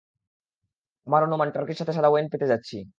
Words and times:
আমার 1.07 1.21
অনুমান, 1.23 1.49
টার্কির 1.51 1.79
সাথে 1.79 1.93
সাদা 1.93 2.09
ওয়ইন 2.11 2.27
পেতে 2.31 2.47
যাচ্ছি। 2.47 2.77